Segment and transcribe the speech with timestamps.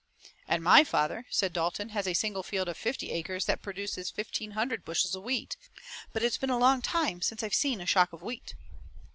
[0.47, 4.53] "And my father," said Dalton, "has a single field of fifty acres that produces fifteen
[4.53, 5.55] hundred bushels of wheat,
[6.11, 8.55] but it's been a long time since I've seen a shock of wheat."